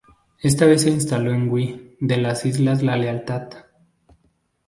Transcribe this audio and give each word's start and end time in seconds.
Esta 0.41 0.65
vez 0.65 0.81
se 0.81 0.89
instaló 0.89 1.31
en 1.31 1.47
We 1.47 1.95
de 1.99 2.17
las 2.17 2.43
islas 2.47 2.81
La 2.81 2.95
Lealtad. 2.97 3.49